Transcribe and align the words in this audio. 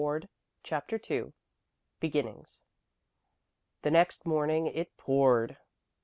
CHAPTER 0.63 0.99
II 1.11 1.31
BEGINNINGS 1.99 2.63
The 3.83 3.91
next 3.91 4.25
morning 4.25 4.65
it 4.65 4.97
poured. 4.97 5.57